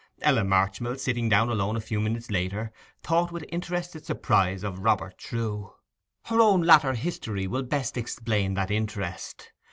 [0.23, 2.71] Ella Marchmill, sitting down alone a few minutes later,
[3.03, 5.75] thought with interested surprise of Robert Trewe.
[6.23, 9.51] Her own latter history will best explain that interest.